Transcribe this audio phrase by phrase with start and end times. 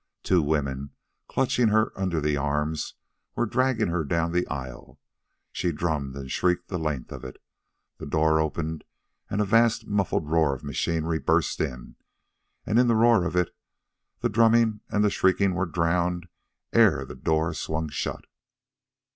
[0.23, 0.93] Two women,
[1.27, 2.95] clutching her under the arms,
[3.35, 4.99] were dragging her down the aisle.
[5.51, 7.37] She drummed and shrieked the length of it.
[7.99, 8.83] The door opened,
[9.29, 11.97] and a vast, muffled roar of machinery burst in;
[12.65, 13.55] and in the roar of it
[14.21, 16.27] the drumming and the shrieking were drowned
[16.73, 18.25] ere the door swung shut.